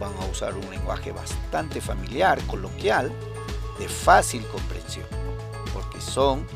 van 0.00 0.12
a 0.20 0.26
usar 0.26 0.54
un 0.54 0.68
lenguaje 0.70 1.12
bastante 1.12 1.80
familiar, 1.80 2.40
coloquial, 2.46 3.12
de 3.78 3.88
fácil 3.88 4.44
comprensión, 4.46 5.06
porque 5.90 6.00
son 6.00 6.46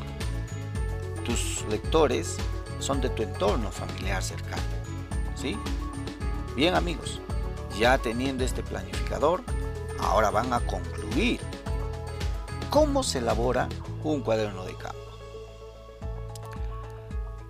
tus 1.25 1.65
lectores, 1.69 2.37
son 2.79 3.01
de 3.01 3.09
tu 3.09 3.23
entorno 3.23 3.71
familiar 3.71 4.23
cercano. 4.23 4.61
¿Sí? 5.35 5.57
Bien 6.55 6.75
amigos, 6.75 7.19
ya 7.77 7.97
teniendo 7.97 8.43
este 8.45 8.63
planificador, 8.63 9.43
ahora 9.99 10.29
van 10.29 10.53
a 10.53 10.61
concluir 10.61 11.41
cómo 12.69 13.03
se 13.03 13.19
elabora 13.19 13.67
un 14.03 14.21
cuaderno 14.21 14.63
de 14.63 14.75
campo. 14.75 14.99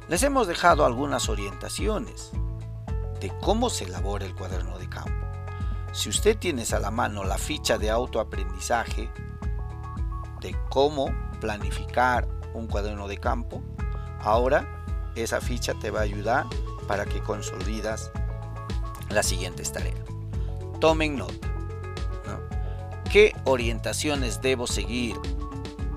Les 0.08 0.24
hemos 0.24 0.48
dejado 0.48 0.86
algunas 0.86 1.30
orientaciones 1.30 2.32
de 3.20 3.32
cómo 3.42 3.70
se 3.70 3.86
elabora 3.86 4.26
el 4.26 4.36
cuaderno 4.36 4.78
de 4.80 4.90
campo. 4.90 5.12
Si 5.92 6.10
usted 6.10 6.38
tienes 6.38 6.74
a 6.74 6.80
la 6.80 6.92
mano 6.92 7.24
la 7.24 7.38
ficha 7.38 7.78
de 7.78 7.90
autoaprendizaje 7.90 9.10
de 10.42 10.56
cómo 10.70 11.10
planificar 11.36 12.28
un 12.54 12.68
cuaderno 12.68 13.08
de 13.08 13.18
campo, 13.18 13.64
ahora 14.22 14.84
esa 15.16 15.42
ficha 15.42 15.74
te 15.76 15.92
va 15.92 16.00
a 16.00 16.04
ayudar 16.04 16.46
para 16.88 17.06
que 17.06 17.22
consolidas 17.22 18.12
las 19.10 19.26
siguientes 19.26 19.72
tareas. 19.72 20.06
Tomen 20.80 21.18
nota. 21.18 21.48
¿Qué 23.12 23.34
orientaciones 23.46 24.42
debo 24.42 24.68
seguir 24.68 25.16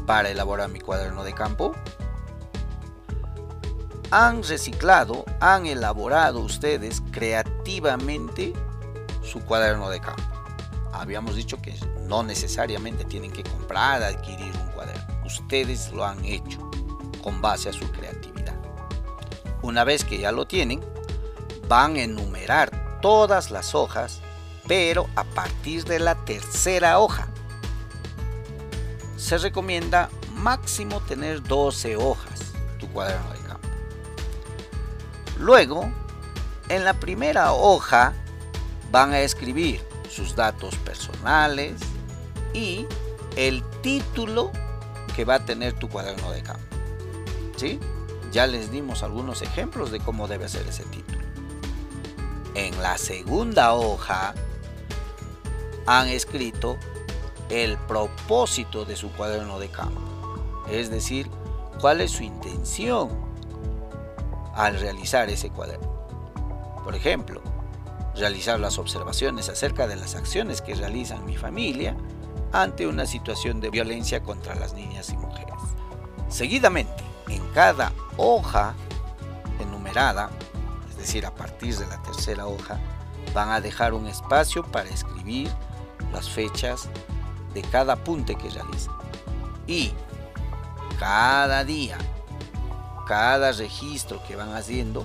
para 0.07 0.31
elaborar 0.31 0.69
mi 0.69 0.79
cuaderno 0.79 1.25
de 1.25 1.33
campo? 1.33 1.75
¿Han 4.13 4.45
reciclado, 4.45 5.25
han 5.41 5.67
elaborado 5.67 6.41
ustedes 6.41 7.03
creativamente 7.11 8.53
su 9.23 9.41
cuaderno 9.41 9.91
de 9.91 10.01
campo? 10.01 10.23
Habíamos 10.93 11.35
dicho 11.35 11.61
que 11.61 11.75
no 12.07 12.23
necesariamente 12.23 13.05
tienen 13.05 13.33
que 13.33 13.43
comprar, 13.43 14.03
adquirir 14.03 14.53
un. 14.55 14.68
Ustedes 15.29 15.93
lo 15.93 16.07
han 16.07 16.25
hecho 16.25 16.59
con 17.23 17.43
base 17.43 17.69
a 17.69 17.73
su 17.75 17.87
creatividad. 17.91 18.57
Una 19.61 19.85
vez 19.85 20.03
que 20.05 20.19
ya 20.19 20.33
lo 20.33 20.47
tienen, 20.47 20.81
van 21.69 21.97
a 21.97 22.03
enumerar 22.03 23.01
todas 23.03 23.51
las 23.51 23.75
hojas 23.75 24.23
pero 24.67 25.09
a 25.17 25.25
partir 25.25 25.85
de 25.85 25.99
la 25.99 26.15
tercera 26.15 26.99
hoja. 26.99 27.29
Se 29.19 29.37
recomienda 29.37 30.09
máximo 30.35 31.01
tener 31.01 31.43
12 31.43 31.97
hojas 31.97 32.53
tu 32.79 32.89
cuaderno 32.89 33.33
de 33.33 33.39
campo. 33.41 33.69
Luego, 35.39 35.91
en 36.69 36.85
la 36.85 36.95
primera 36.95 37.53
hoja 37.53 38.15
van 38.91 39.13
a 39.13 39.21
escribir 39.21 39.83
sus 40.09 40.35
datos 40.35 40.75
personales 40.77 41.81
y 42.55 42.87
el 43.37 43.63
título 43.83 44.53
que 45.19 45.25
va 45.25 45.35
a 45.35 45.45
tener 45.45 45.73
tu 45.73 45.89
cuaderno 45.89 46.31
de 46.31 46.45
campo. 46.45 46.63
¿Sí? 47.57 47.81
Ya 48.31 48.47
les 48.47 48.71
dimos 48.71 49.03
algunos 49.03 49.43
ejemplos 49.43 49.91
de 49.91 49.99
cómo 49.99 50.29
debe 50.29 50.49
ser 50.49 50.65
ese 50.69 50.85
título. 50.85 51.19
En 52.55 52.81
la 52.81 52.97
segunda 52.99 53.75
hoja 53.75 54.33
han 55.87 56.07
escrito 56.07 56.77
el 57.51 57.77
propósito 57.79 58.85
de 58.85 58.95
su 58.95 59.11
cuaderno 59.11 59.59
de 59.59 59.69
campo, 59.71 60.01
es 60.71 60.89
decir, 60.89 61.29
cuál 61.81 62.01
es 62.01 62.13
su 62.13 62.23
intención 62.23 63.11
al 64.55 64.79
realizar 64.79 65.29
ese 65.31 65.51
cuaderno. 65.51 66.07
Por 66.85 66.95
ejemplo, 66.95 67.43
realizar 68.15 68.61
las 68.61 68.79
observaciones 68.79 69.49
acerca 69.49 69.89
de 69.89 69.97
las 69.97 70.15
acciones 70.15 70.63
que 70.63 70.77
realiza 70.77 71.17
mi 71.19 71.37
familia 71.37 71.97
ante 72.53 72.87
una 72.87 73.07
situación 73.07 73.61
de 73.61 73.71
violencia 73.71 74.23
contra 74.23 74.55
las 74.55 74.75
niñas 74.75 75.11
y 75.11 75.17
mujeres. 75.17 75.55
Seguidamente, 76.29 77.05
en 77.29 77.47
cada 77.53 77.93
hoja 78.17 78.75
enumerada, 79.61 80.31
es 80.89 80.97
decir, 80.97 81.27
a 81.27 81.35
partir 81.35 81.77
de 81.77 81.87
la 81.87 82.01
tercera 82.03 82.47
hoja, 82.47 82.79
van 83.35 83.51
a 83.51 83.61
dejar 83.61 83.95
un 83.95 84.07
espacio 84.07 84.63
para 84.63 84.89
escribir 84.89 85.51
las 86.13 86.29
fechas 86.29 86.89
de 87.55 87.63
cada 87.63 87.95
apunte 87.95 88.35
que 88.35 88.51
realizan. 88.51 88.95
Y 89.67 89.93
cada 90.99 91.65
día, 91.65 91.99
cada 93.07 93.53
registro 93.53 94.23
que 94.27 94.37
van 94.37 94.55
haciendo, 94.55 95.05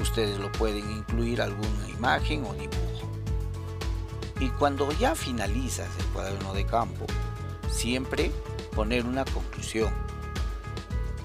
ustedes 0.00 0.38
lo 0.38 0.50
pueden 0.52 0.90
incluir 0.90 1.40
alguna 1.40 1.88
imagen 1.88 2.44
o 2.44 2.54
dibujo. 2.54 2.85
Y 4.38 4.48
cuando 4.50 4.90
ya 4.92 5.14
finalizas 5.14 5.88
el 5.98 6.06
cuaderno 6.06 6.52
de 6.52 6.66
campo, 6.66 7.06
siempre 7.70 8.30
poner 8.74 9.06
una 9.06 9.24
conclusión. 9.24 9.92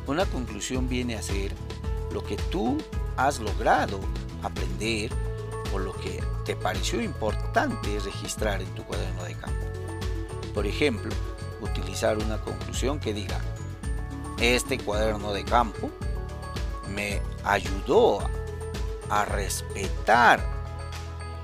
Una 0.07 0.25
conclusión 0.25 0.87
viene 0.87 1.15
a 1.15 1.21
ser 1.21 1.53
lo 2.13 2.23
que 2.23 2.37
tú 2.37 2.77
has 3.17 3.39
logrado 3.39 3.99
aprender 4.43 5.11
o 5.73 5.79
lo 5.79 5.93
que 5.93 6.23
te 6.45 6.55
pareció 6.55 7.01
importante 7.01 7.99
registrar 7.99 8.61
en 8.61 8.73
tu 8.75 8.83
cuaderno 8.83 9.23
de 9.23 9.35
campo. 9.35 9.65
Por 10.53 10.65
ejemplo, 10.65 11.11
utilizar 11.61 12.17
una 12.17 12.39
conclusión 12.41 12.99
que 12.99 13.13
diga, 13.13 13.39
este 14.39 14.77
cuaderno 14.79 15.33
de 15.33 15.45
campo 15.45 15.89
me 16.93 17.21
ayudó 17.43 18.19
a 19.09 19.25
respetar 19.25 20.60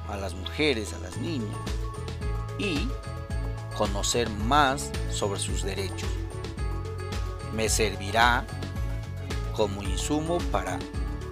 a 0.09 0.17
las 0.17 0.33
mujeres, 0.33 0.93
a 0.93 0.99
las 0.99 1.17
niñas 1.17 1.57
y 2.57 2.87
conocer 3.77 4.29
más 4.29 4.91
sobre 5.11 5.39
sus 5.39 5.63
derechos. 5.63 6.09
Me 7.53 7.69
servirá 7.69 8.45
como 9.55 9.83
insumo 9.83 10.37
para 10.51 10.79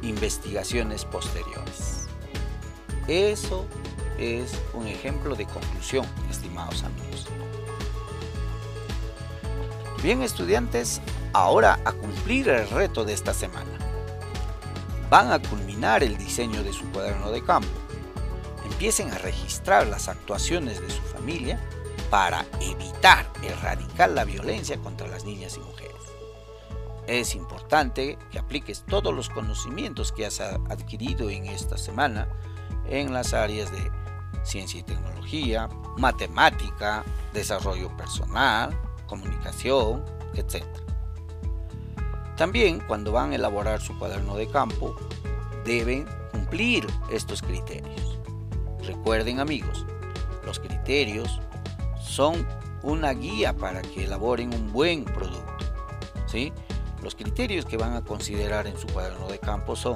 investigaciones 0.01 1.05
posteriores. 1.05 2.07
Eso 3.07 3.65
es 4.17 4.51
un 4.73 4.87
ejemplo 4.87 5.35
de 5.35 5.45
conclusión, 5.45 6.05
estimados 6.29 6.83
amigos. 6.83 7.27
Bien 10.01 10.21
estudiantes, 10.21 11.01
ahora 11.33 11.79
a 11.83 11.91
cumplir 11.91 12.49
el 12.49 12.69
reto 12.69 13.05
de 13.05 13.13
esta 13.13 13.33
semana. 13.33 13.71
Van 15.09 15.31
a 15.31 15.39
culminar 15.39 16.03
el 16.03 16.17
diseño 16.17 16.63
de 16.63 16.73
su 16.73 16.85
cuaderno 16.91 17.31
de 17.31 17.43
campo. 17.43 17.84
Empiecen 18.75 19.09
a 19.13 19.17
registrar 19.19 19.87
las 19.87 20.09
actuaciones 20.09 20.81
de 20.81 20.89
su 20.89 21.01
familia 21.01 21.57
para 22.09 22.45
evitar 22.59 23.25
erradicar 23.41 24.09
la 24.09 24.25
violencia 24.25 24.77
contra 24.79 25.07
las 25.07 25.23
niñas 25.23 25.55
y 25.55 25.61
mujeres. 25.61 25.95
Es 27.07 27.35
importante 27.35 28.17
que 28.29 28.37
apliques 28.37 28.83
todos 28.85 29.13
los 29.13 29.29
conocimientos 29.29 30.11
que 30.11 30.25
has 30.25 30.41
adquirido 30.41 31.29
en 31.29 31.45
esta 31.45 31.77
semana 31.77 32.27
en 32.85 33.13
las 33.13 33.33
áreas 33.33 33.71
de 33.71 33.89
ciencia 34.43 34.81
y 34.81 34.83
tecnología, 34.83 35.69
matemática, 35.95 37.05
desarrollo 37.31 37.95
personal, 37.95 38.77
comunicación, 39.07 40.03
etc. 40.33 40.65
También 42.35 42.81
cuando 42.81 43.13
van 43.13 43.31
a 43.31 43.35
elaborar 43.35 43.79
su 43.79 43.97
cuaderno 43.97 44.35
de 44.35 44.49
campo, 44.49 44.97
deben 45.63 46.05
cumplir 46.33 46.85
estos 47.09 47.41
criterios. 47.41 48.14
Recuerden 48.85 49.39
amigos, 49.39 49.85
los 50.45 50.59
criterios 50.59 51.39
son 51.99 52.47
una 52.83 53.11
guía 53.13 53.53
para 53.53 53.81
que 53.81 54.05
elaboren 54.05 54.53
un 54.53 54.71
buen 54.71 55.05
producto. 55.05 55.65
¿sí? 56.27 56.53
Los 57.01 57.15
criterios 57.15 57.65
que 57.65 57.77
van 57.77 57.95
a 57.95 58.03
considerar 58.03 58.67
en 58.67 58.77
su 58.77 58.87
cuaderno 58.87 59.27
de 59.27 59.39
campo 59.39 59.75
son 59.75 59.95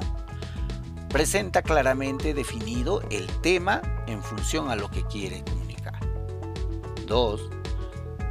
presenta 1.10 1.62
claramente 1.62 2.34
definido 2.34 3.02
el 3.10 3.28
tema 3.42 3.82
en 4.08 4.22
función 4.22 4.70
a 4.70 4.76
lo 4.76 4.90
que 4.90 5.04
quiere 5.04 5.44
comunicar. 5.44 6.00
2. 7.08 7.50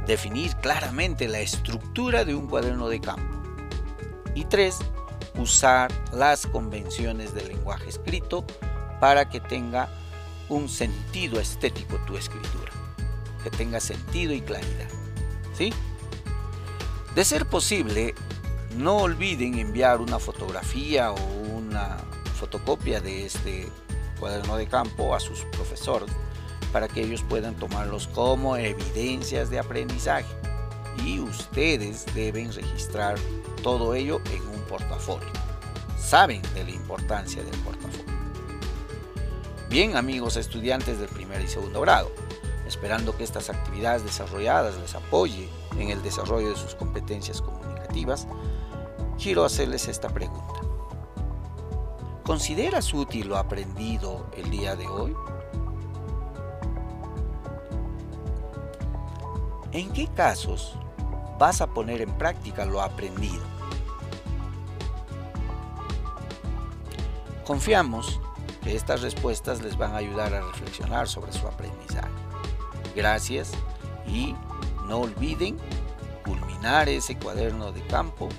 Definir 0.07 0.55
claramente 0.57 1.27
la 1.27 1.39
estructura 1.39 2.25
de 2.25 2.35
un 2.35 2.47
cuaderno 2.47 2.89
de 2.89 2.99
campo. 2.99 3.37
Y 4.35 4.45
3. 4.45 4.77
Usar 5.37 5.91
las 6.11 6.47
convenciones 6.47 7.33
del 7.33 7.49
lenguaje 7.49 7.89
escrito 7.89 8.45
para 8.99 9.29
que 9.29 9.39
tenga 9.39 9.89
un 10.49 10.67
sentido 10.67 11.39
estético 11.39 11.97
tu 12.05 12.17
escritura, 12.17 12.71
que 13.43 13.49
tenga 13.49 13.79
sentido 13.79 14.33
y 14.33 14.41
claridad. 14.41 14.89
¿Sí? 15.55 15.73
De 17.15 17.23
ser 17.25 17.45
posible, 17.45 18.15
no 18.75 18.97
olviden 18.97 19.57
enviar 19.57 20.01
una 20.01 20.19
fotografía 20.19 21.11
o 21.11 21.17
una 21.55 21.97
fotocopia 22.39 23.01
de 23.01 23.25
este 23.25 23.67
cuaderno 24.19 24.57
de 24.57 24.67
campo 24.67 25.15
a 25.15 25.19
sus 25.19 25.45
profesores 25.45 26.09
para 26.71 26.87
que 26.87 27.01
ellos 27.01 27.23
puedan 27.27 27.55
tomarlos 27.55 28.07
como 28.07 28.57
evidencias 28.57 29.49
de 29.49 29.59
aprendizaje 29.59 30.27
y 31.05 31.19
ustedes 31.19 32.05
deben 32.13 32.53
registrar 32.53 33.17
todo 33.63 33.93
ello 33.93 34.21
en 34.31 34.41
un 34.47 34.61
portafolio. 34.67 35.29
Saben 35.97 36.41
de 36.53 36.63
la 36.63 36.71
importancia 36.71 37.43
del 37.43 37.57
portafolio. 37.61 38.18
Bien 39.69 39.95
amigos 39.95 40.35
estudiantes 40.35 40.97
del 40.97 41.09
primer 41.09 41.41
y 41.41 41.47
segundo 41.47 41.81
grado, 41.81 42.09
esperando 42.65 43.15
que 43.15 43.23
estas 43.23 43.51
actividades 43.51 44.03
desarrolladas 44.03 44.75
les 44.77 44.95
apoye 44.95 45.47
en 45.77 45.91
el 45.91 46.01
desarrollo 46.01 46.49
de 46.49 46.55
sus 46.55 46.73
competencias 46.73 47.39
comunicativas, 47.39 48.27
quiero 49.21 49.45
hacerles 49.45 49.87
esta 49.87 50.09
pregunta. 50.09 50.61
¿Consideras 52.25 52.91
útil 52.95 53.27
lo 53.27 53.37
aprendido 53.37 54.25
el 54.35 54.49
día 54.49 54.75
de 54.75 54.87
hoy? 54.87 55.15
¿En 59.71 59.93
qué 59.93 60.07
casos 60.07 60.79
vas 61.37 61.61
a 61.61 61.67
poner 61.67 62.01
en 62.01 62.17
práctica 62.17 62.65
lo 62.65 62.81
aprendido? 62.81 63.43
Confiamos 67.45 68.19
que 68.61 68.75
estas 68.75 69.01
respuestas 69.01 69.61
les 69.61 69.77
van 69.77 69.93
a 69.93 69.97
ayudar 69.97 70.33
a 70.33 70.41
reflexionar 70.41 71.07
sobre 71.07 71.31
su 71.31 71.47
aprendizaje. 71.47 72.09
Gracias 72.95 73.51
y 74.07 74.35
no 74.87 74.99
olviden 74.99 75.57
culminar 76.25 76.89
ese 76.89 77.17
cuaderno 77.17 77.71
de 77.71 77.81
campo 77.87 78.29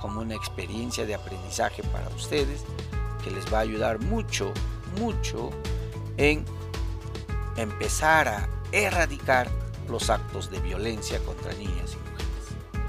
como 0.00 0.20
una 0.20 0.34
experiencia 0.34 1.06
de 1.06 1.14
aprendizaje 1.14 1.82
para 1.84 2.08
ustedes 2.08 2.64
que 3.22 3.30
les 3.30 3.52
va 3.52 3.58
a 3.58 3.62
ayudar 3.62 4.00
mucho, 4.00 4.52
mucho 4.98 5.50
en 6.16 6.44
empezar 7.56 8.28
a 8.28 8.48
erradicar 8.72 9.50
los 9.88 10.10
actos 10.10 10.50
de 10.50 10.60
violencia 10.60 11.18
contra 11.20 11.52
niñas 11.54 11.94
y 11.94 12.10
mujeres. 12.10 12.84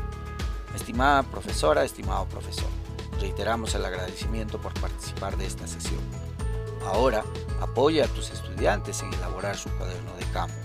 Estimada 0.76 1.24
profesora, 1.24 1.84
estimado 1.84 2.26
profesor, 2.28 2.70
reiteramos 3.20 3.76
el 3.76 3.86
agradecimiento 3.86 4.60
por 4.60 4.74
participar 4.76 5.38
de 5.38 5.46
esta 5.46 5.68
sesión. 5.68 6.00
Ahora, 6.86 7.24
apoya 7.62 8.06
a 8.06 8.08
tus 8.08 8.32
estudiantes 8.32 9.02
en 9.02 9.14
elaborar 9.14 9.58
su 9.58 9.70
cuaderno 9.78 10.14
de 10.16 10.26
campo 10.34 10.56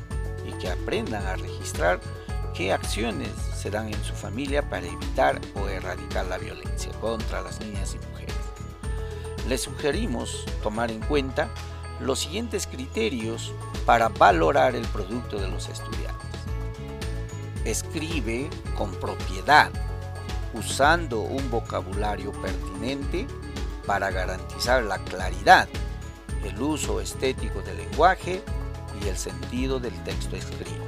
y 0.47 0.53
que 0.59 0.71
aprendan 0.71 1.27
a 1.27 1.37
registrar 1.37 2.01
qué 2.55 2.73
acciones 2.73 3.31
se 3.55 3.71
dan 3.71 3.93
en 3.93 4.03
su 4.03 4.15
familia 4.15 4.69
para 4.69 4.87
evitar 4.87 5.41
o 5.55 5.69
erradicar 5.69 6.27
la 6.27 6.39
violencia 6.39 6.93
contra 7.01 7.43
las 7.43 7.61
niñas 7.61 7.95
y 7.95 7.99
mujeres 8.09 8.37
les 9.49 9.63
sugerimos 9.63 10.45
tomar 10.63 10.91
en 10.91 11.01
cuenta 11.01 11.49
los 12.01 12.21
siguientes 12.21 12.67
criterios 12.67 13.53
para 13.85 14.09
valorar 14.09 14.75
el 14.75 14.87
producto 14.89 15.39
de 15.39 15.49
los 15.49 15.69
estudiantes. 15.69 16.17
Escribe 17.65 18.51
con 18.77 18.93
propiedad, 18.97 19.71
usando 20.53 21.21
un 21.21 21.51
vocabulario 21.51 22.33
pertinente 22.33 23.27
para 23.87 24.11
garantizar 24.11 24.83
la 24.83 24.99
claridad, 24.99 25.69
el 26.47 26.61
uso 26.61 27.01
estético 27.01 27.63
del 27.63 27.79
lenguaje 27.79 28.43
y 29.03 29.09
el 29.09 29.17
sentido 29.17 29.79
del 29.79 29.95
texto 30.05 30.37
escrito. 30.37 30.85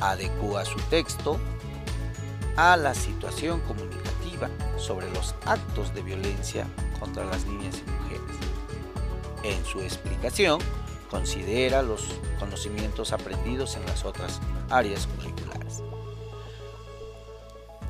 Adecúa 0.00 0.64
su 0.64 0.78
texto 0.90 1.38
a 2.56 2.76
la 2.76 2.94
situación 2.94 3.60
comunicativa 3.60 4.48
sobre 4.76 5.10
los 5.10 5.34
actos 5.44 5.94
de 5.94 6.02
violencia 6.02 6.66
contra 6.98 7.24
las 7.24 7.44
niñas 7.46 7.82
y 7.86 7.90
mujeres. 7.90 8.36
En 9.42 9.64
su 9.64 9.80
explicación, 9.80 10.60
considera 11.10 11.82
los 11.82 12.02
conocimientos 12.38 13.12
aprendidos 13.12 13.76
en 13.76 13.86
las 13.86 14.04
otras 14.04 14.40
áreas 14.70 15.06
curriculares. 15.06 15.82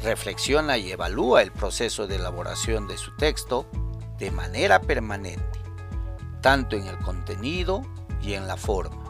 Reflexiona 0.03 0.77
y 0.79 0.93
evalúa 0.93 1.43
el 1.43 1.53
proceso 1.53 2.07
de 2.07 2.17
elaboración 2.17 2.87
de 2.87 2.99
su 2.99 3.17
texto 3.17 3.67
de 4.19 4.31
manera 4.31 4.81
permanente, 4.81 5.66
tanto 6.47 6.77
en 6.77 6.87
el 6.87 6.97
contenido 6.99 7.83
y 8.23 8.35
en 8.35 8.47
la 8.47 8.57
forma, 8.57 9.03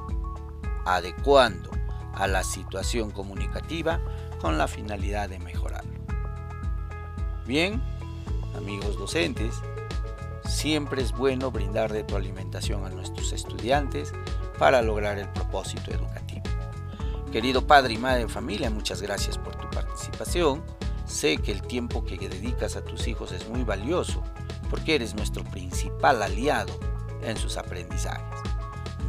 adecuando 0.86 1.70
a 2.14 2.26
la 2.26 2.42
situación 2.42 3.10
comunicativa 3.10 4.00
con 4.40 4.56
la 4.56 4.66
finalidad 4.66 5.28
de 5.28 5.38
mejorarlo. 5.38 6.00
Bien, 7.44 7.82
amigos 8.56 8.98
docentes, 8.98 9.54
siempre 10.46 11.02
es 11.02 11.12
bueno 11.12 11.50
brindar 11.50 11.90
retroalimentación 11.90 12.86
a 12.86 12.88
nuestros 12.88 13.34
estudiantes 13.34 14.14
para 14.58 14.80
lograr 14.80 15.18
el 15.18 15.28
propósito 15.28 15.90
educativo. 15.90 16.44
Querido 17.30 17.66
padre 17.66 17.92
y 17.92 17.98
madre 17.98 18.20
de 18.20 18.28
familia, 18.28 18.70
muchas 18.70 19.02
gracias 19.02 19.36
por 19.36 19.54
tu 19.56 19.68
participación. 19.68 20.64
Sé 21.04 21.36
que 21.36 21.52
el 21.52 21.60
tiempo 21.60 22.02
que 22.02 22.16
dedicas 22.16 22.76
a 22.76 22.82
tus 22.82 23.06
hijos 23.06 23.32
es 23.32 23.46
muy 23.46 23.62
valioso 23.62 24.22
porque 24.70 24.94
eres 24.94 25.14
nuestro 25.14 25.44
principal 25.44 26.22
aliado 26.22 26.95
en 27.22 27.36
sus 27.36 27.56
aprendizajes. 27.56 28.40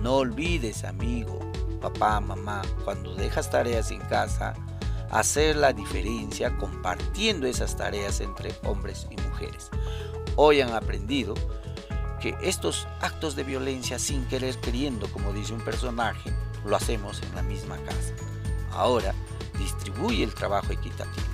No 0.01 0.17
olvides, 0.17 0.83
amigo, 0.83 1.39
papá, 1.81 2.19
mamá, 2.19 2.61
cuando 2.83 3.15
dejas 3.15 3.49
tareas 3.49 3.91
en 3.91 4.01
casa, 4.01 4.53
hacer 5.09 5.55
la 5.55 5.73
diferencia 5.73 6.55
compartiendo 6.57 7.47
esas 7.47 7.75
tareas 7.75 8.19
entre 8.19 8.53
hombres 8.63 9.07
y 9.09 9.21
mujeres. 9.21 9.69
Hoy 10.35 10.61
han 10.61 10.73
aprendido 10.73 11.33
que 12.19 12.35
estos 12.41 12.87
actos 13.01 13.35
de 13.35 13.43
violencia 13.43 13.99
sin 13.99 14.25
querer 14.25 14.57
queriendo, 14.57 15.07
como 15.11 15.33
dice 15.33 15.53
un 15.53 15.61
personaje, 15.61 16.33
lo 16.65 16.75
hacemos 16.75 17.21
en 17.21 17.35
la 17.35 17.43
misma 17.43 17.77
casa. 17.77 18.13
Ahora, 18.71 19.13
distribuye 19.57 20.23
el 20.23 20.33
trabajo 20.33 20.71
equitativo. 20.71 21.25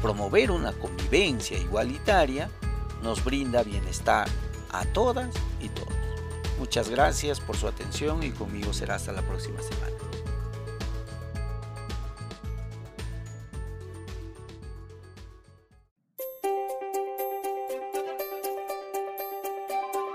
Promover 0.00 0.50
una 0.50 0.72
convivencia 0.72 1.58
igualitaria 1.58 2.48
nos 3.02 3.22
brinda 3.24 3.62
bienestar 3.62 4.28
a 4.72 4.84
todas 4.86 5.34
y 5.60 5.68
todos. 5.68 5.94
Muchas 6.58 6.88
gracias 6.90 7.40
por 7.40 7.56
su 7.56 7.66
atención 7.66 8.22
y 8.22 8.30
conmigo 8.30 8.72
será 8.72 8.96
hasta 8.96 9.12
la 9.12 9.22
próxima 9.22 9.60
semana. 9.62 9.96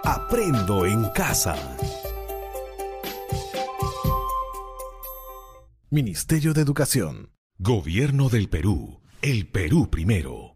Aprendo 0.03 0.85
en 0.85 1.09
casa. 1.09 1.55
Ministerio 5.89 6.53
de 6.53 6.61
Educación. 6.61 7.31
Gobierno 7.57 8.29
del 8.29 8.49
Perú. 8.49 9.01
El 9.21 9.47
Perú 9.47 9.89
primero. 9.89 10.54